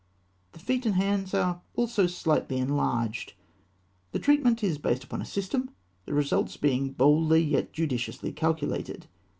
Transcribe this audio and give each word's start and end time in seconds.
The 0.53 0.59
feet 0.59 0.87
and 0.87 0.95
hands 0.95 1.31
are 1.35 1.61
also 1.75 2.07
slightly 2.07 2.57
enlarged. 2.57 3.33
This 4.11 4.23
treatment 4.23 4.63
is 4.63 4.79
based 4.79 5.03
upon 5.03 5.21
a 5.21 5.25
system, 5.25 5.69
the 6.07 6.13
results 6.15 6.57
being 6.57 6.93
boldly 6.93 7.43
and 7.43 7.51
yet 7.51 7.71
judiciously 7.71 8.31
calculated. 8.31 9.05